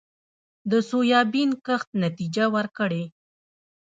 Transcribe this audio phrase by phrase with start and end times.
[0.71, 3.03] د سویابین کښت نتیجه ورکړې